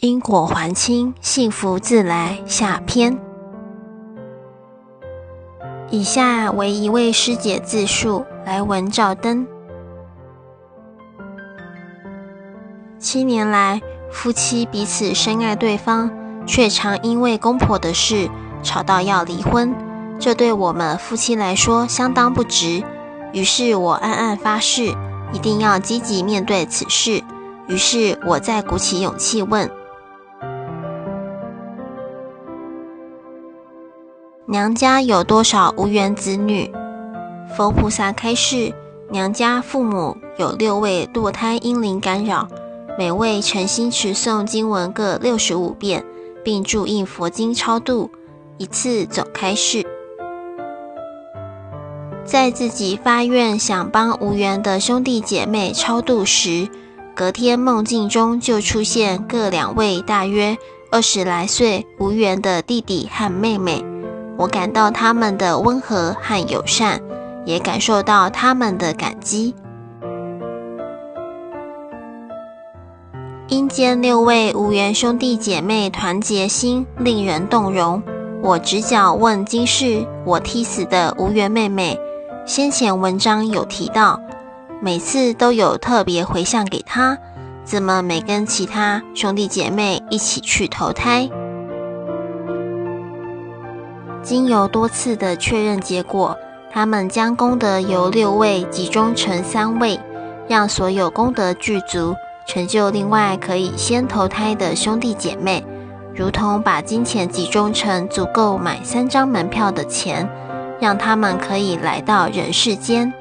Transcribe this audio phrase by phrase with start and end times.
[0.00, 2.38] 因果还清，幸福自来。
[2.46, 3.18] 下篇。
[5.90, 9.46] 以下为一位师姐自述，来文照灯。
[12.98, 16.10] 七年来，夫妻彼此深爱对方，
[16.46, 18.30] 却常因为公婆的事
[18.62, 19.74] 吵到要离婚，
[20.18, 22.82] 这对我们夫妻来说相当不值。
[23.34, 24.94] 于是我暗暗发誓，
[25.34, 27.22] 一定要积极面对此事。
[27.68, 29.70] 于是我再鼓起勇气问
[34.50, 36.68] ：“娘家有多少无缘子女？”
[37.56, 38.74] 佛菩萨开示：
[39.08, 42.48] 娘家父母有六位堕胎婴灵干扰，
[42.98, 46.04] 每位诚心持诵经文各六十五遍，
[46.42, 48.10] 并注印佛经超度，
[48.58, 49.86] 一次总开示。
[52.24, 56.68] 在自己发愿想帮无缘的兄弟姐妹超度时，
[57.14, 60.58] 隔天梦境中就出现各两位大约
[60.90, 63.84] 二十来岁无缘的弟弟和妹妹，
[64.40, 66.98] 我感到他们的温和和友善，
[67.44, 69.54] 也感受到他们的感激。
[73.48, 78.02] 阴间六位无缘兄弟姐妹团结心令人动容。
[78.42, 82.00] 我直角问今世我踢死的无缘妹妹。
[82.46, 84.18] 先前文章有提到，
[84.80, 87.18] 每次都有特别回向给他，
[87.62, 91.28] 怎么没跟其他兄弟姐妹一起去投胎？
[94.30, 96.38] 经由多次的确认结果，
[96.70, 99.98] 他们将功德由六位集中成三位，
[100.46, 102.14] 让所有功德具足，
[102.46, 105.64] 成就另外可以先投胎的兄弟姐妹，
[106.14, 110.30] 如同把金钱集中成足够买三张门票的钱。
[110.80, 113.12] 让他们可以来到人世间。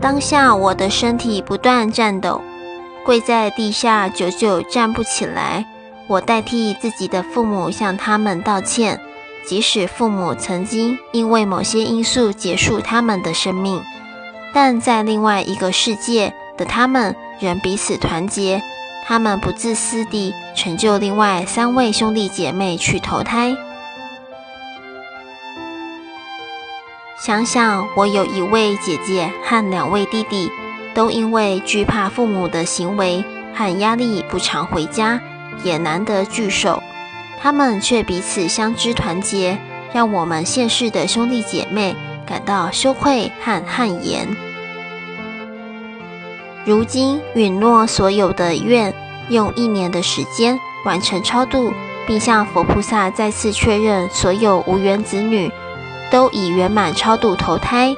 [0.00, 2.40] 当下，我的身体不断颤抖，
[3.04, 5.66] 跪在地下，久久站不起来。
[6.10, 9.00] 我代替自己的父母向他们道歉，
[9.46, 13.80] 即使父母曾经因为某些因素结束他们的生命，
[14.52, 18.60] 但在另外一个世界的他们仍彼此团结。
[19.06, 23.56] 他们不自私地成就另外三位兄弟姐妹去投胎。
[27.20, 30.50] 想想，我有一位姐姐和两位弟弟，
[30.92, 35.20] 都因为惧怕父母的行为和压力，不常回家，
[35.62, 36.82] 也难得聚首。
[37.40, 39.58] 他们却彼此相知团结，
[39.92, 44.28] 让我们现世的兄弟姐妹感到羞愧和汗颜。
[46.64, 48.94] 如今允诺所有的愿，
[49.28, 51.72] 用一年的时间完成超度，
[52.06, 55.50] 并向佛菩萨再次确认所有无缘子女。
[56.10, 57.94] 都已圆满超度投胎。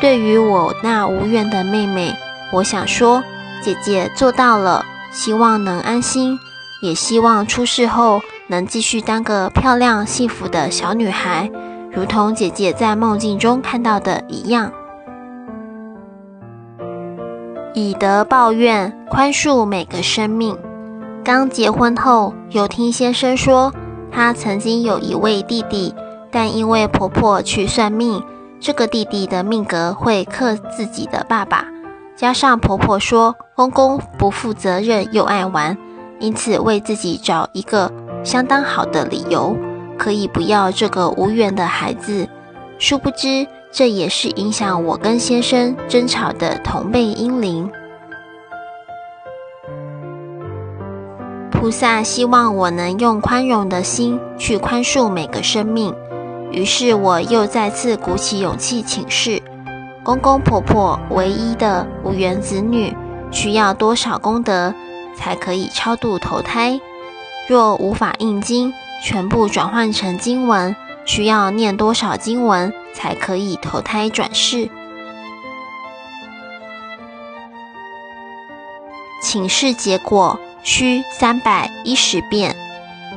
[0.00, 2.14] 对于我那无缘的妹妹，
[2.52, 3.24] 我想说，
[3.60, 6.38] 姐姐做到了，希望能安心，
[6.80, 11.50] 也希望出世后能继续当个漂亮幸福的小女孩，
[11.92, 14.72] 如同姐姐在梦境中看到的一样。
[17.74, 20.56] 以德报怨，宽恕每个生命。
[21.22, 23.72] 刚结婚后，有听先生说，
[24.10, 25.94] 他曾经有一位弟弟。
[26.32, 28.22] 但因为婆婆去算命，
[28.60, 31.66] 这个弟弟的命格会克自己的爸爸，
[32.14, 35.76] 加上婆婆说公公不负责任又爱玩，
[36.20, 37.90] 因此为自己找一个
[38.22, 39.56] 相当好的理由，
[39.98, 42.28] 可以不要这个无缘的孩子。
[42.78, 47.70] 殊不知，这也是影响我跟先生争吵的同辈婴灵。
[51.50, 55.94] 菩萨希望我能用宽容的心去宽恕每个生命。
[56.50, 59.40] 于是我又再次鼓起勇气请示
[60.02, 62.96] 公公婆婆，唯一的无缘子女
[63.30, 64.74] 需要多少功德
[65.20, 66.80] 才可以超度投胎？
[67.46, 68.72] 若无法印经，
[69.04, 74.68] 全部转换成经文，需要念多少经文才可以投胎转世？
[79.22, 82.56] 请示结果需三百一十遍。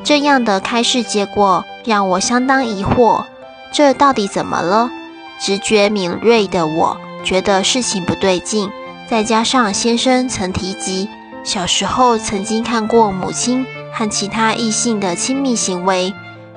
[0.04, 1.64] 这样的开示结果。
[1.86, 3.26] 让我相当疑惑，
[3.74, 4.90] 这到底怎么了？
[5.38, 8.72] 直觉敏锐的我觉得事情不对劲，
[9.10, 11.10] 再加上先生曾提及
[11.44, 16.14] 小时候曾经看过母亲和其他异性的亲密行为，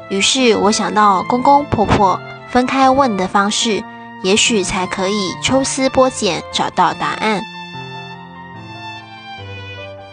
[0.08, 3.82] 于是我想到公公婆婆分开问的方式，
[4.22, 7.42] 也许才可以抽丝剥茧找到答案。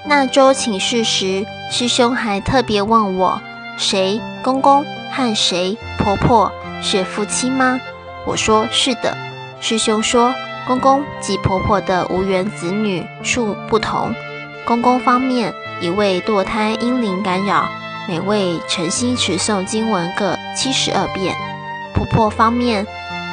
[0.06, 3.42] 那周请示时，师兄还特别问我
[3.78, 4.86] 谁公公。
[5.16, 7.80] 和谁婆婆是夫妻吗？
[8.25, 9.16] 我说是的。
[9.62, 10.34] 师兄说，
[10.66, 14.12] 公公及婆婆的无缘子女数不同。
[14.65, 17.68] 公公方面一位堕胎婴灵干扰，
[18.07, 21.33] 每位诚心持诵经文各七十二遍；
[21.94, 22.88] 婆婆方面，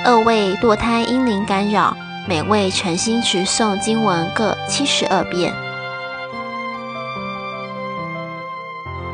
[0.05, 1.97] 二位堕胎婴灵干扰，
[2.29, 5.55] 每位诚心持诵经文各七十二遍。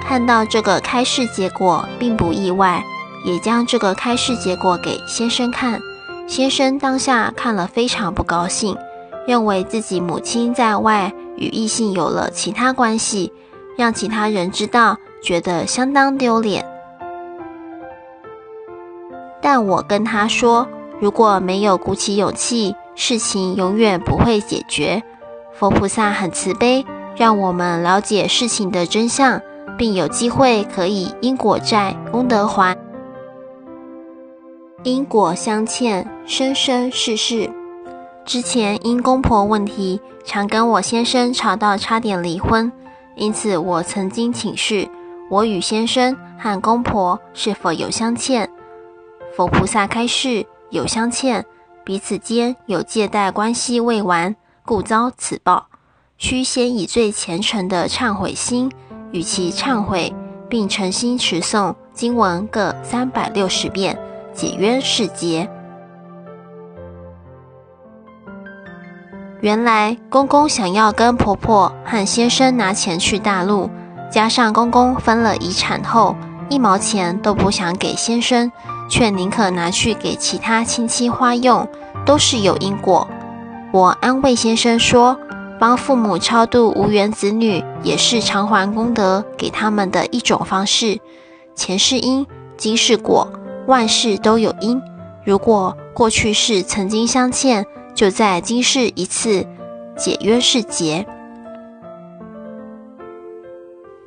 [0.00, 2.82] 看到这个开示结果，并不意外，
[3.24, 5.78] 也将这个开示结果给先生看。
[6.26, 8.74] 先生当下看了非常不高兴，
[9.26, 13.33] 认为自己母亲在外与异性有了其他关系，
[13.77, 16.65] 让其他人知道，觉得相当丢脸。
[19.41, 20.67] 但我跟他说，
[21.00, 25.03] 如果没有鼓起勇气，事情永远不会解决。
[25.53, 26.85] 佛菩萨很慈悲，
[27.17, 29.41] 让我们了解事情的真相。
[29.79, 32.75] 并有机会可以因果债功德还，
[34.85, 37.50] 因果相欠，生生世世。
[38.26, 42.70] 之前因公婆问题，常跟我先生吵到差点离婚，
[43.14, 44.88] 因此我曾经请示
[45.31, 48.50] 我与先生和公婆是否有相欠。
[49.37, 51.46] 佛菩萨开示有相欠，
[51.84, 54.34] 彼此间有借贷关系未完，
[54.64, 55.69] 故遭此报，
[56.19, 58.70] 须先以最虔诚的忏悔心。
[59.12, 60.12] 与其忏悔，
[60.49, 63.96] 并诚心持诵经文各三百六十遍，
[64.34, 65.49] 解冤释结。
[69.41, 73.71] 原来公公想要跟婆婆和先生拿钱去大陆，
[74.11, 76.17] 加上公公分了遗产后，
[76.49, 78.50] 一毛钱都不想给先生，
[78.88, 81.69] 却宁可拿去给其他亲戚花用，
[82.05, 83.06] 都是有因果。
[83.73, 85.19] 我安慰先生说。
[85.59, 91.00] 帮父母超度无缘子女，也是偿还功德给他们的一种方式。
[91.55, 92.27] 前世因，
[92.59, 93.27] 今世果，
[93.67, 94.79] 万事都有因。
[95.25, 97.65] 如果过去世曾经相欠，
[97.96, 99.46] 就在今世一次
[99.96, 101.06] 解约释结。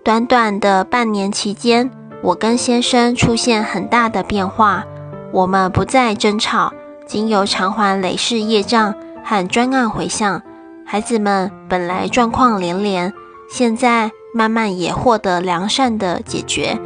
[0.04, 1.90] 短短的半年期间，
[2.22, 4.86] 我跟先生出现很大的变化。
[5.32, 6.72] 我们不再争吵，
[7.08, 8.94] 经由偿还累世业障
[9.24, 10.42] 和专案回向。
[10.86, 13.12] 孩子们本来状况连连，
[13.50, 16.78] 现在慢慢也获得良善的解决。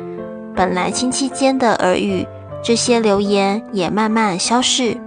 [0.55, 2.25] 本来亲戚间的耳语，
[2.63, 4.97] 这些流言也慢慢消逝。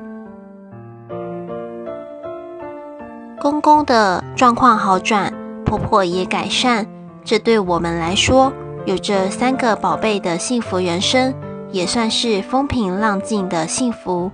[3.41, 5.33] 公公的状况好转，
[5.65, 6.87] 婆婆也改善，
[7.25, 8.53] 这对我们来说，
[8.87, 11.35] 有着三个宝贝的幸福人生，
[11.71, 14.31] 也算是风平浪静的幸福。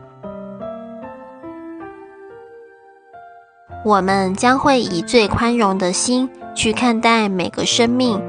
[3.84, 8.22] 我们将会以最宽容的心去看待每个生命。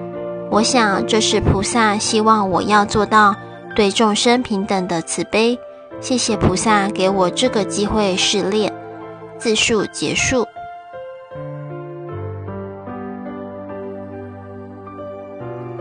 [0.50, 3.36] 我想，这是菩萨希望我要做到
[3.76, 5.58] 对众生平等的慈悲。
[6.02, 8.74] 谢谢菩萨给我这个机会试炼。
[9.38, 10.48] 自述结束。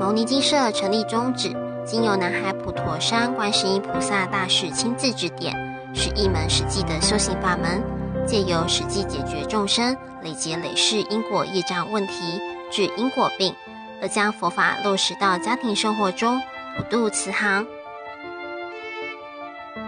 [0.02, 1.54] 牟尼精舍成立宗旨，
[1.87, 5.54] 经由南海普陀山观世音菩萨大士亲自指点，
[5.94, 7.81] 是一门实际的修行法门。
[8.26, 13.54] 借由实际解决众生累劫累世因果业障问题，治因果病，
[14.02, 16.43] 而将佛法落实到家庭生活中，
[16.76, 17.64] 普渡慈航。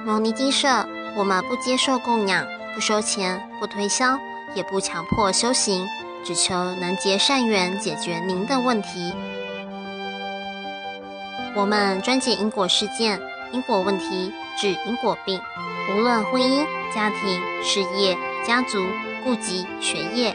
[0.04, 0.86] 牟尼精舍，
[1.16, 4.16] 我们不接受供养，不收钱，不推销，
[4.54, 5.84] 也不强迫修行，
[6.24, 9.12] 只求能结善缘，解决您的问题。
[11.56, 13.20] 我们专解因果事件、
[13.52, 15.40] 因果问题，治因果病。
[15.88, 18.84] 无论婚姻、家庭、事业、家族、
[19.22, 20.34] 户籍、学业，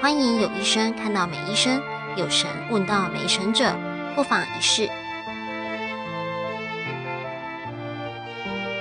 [0.00, 1.82] 欢迎有医生看到没医生，
[2.16, 3.76] 有神问到没神者，
[4.14, 4.88] 不妨一试。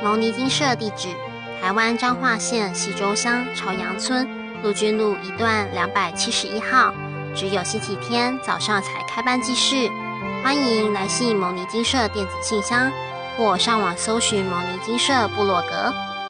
[0.02, 1.10] 牟尼精舍地址：
[1.62, 4.26] 台湾彰化县溪州乡朝阳村
[4.62, 6.94] 陆军路一段两百七十一号，
[7.36, 9.90] 只有星期天早上才开班济世，
[10.44, 12.92] 欢迎来信牟尼金社电子信箱。
[13.38, 16.13] 或上网搜寻牟尼金社部落格。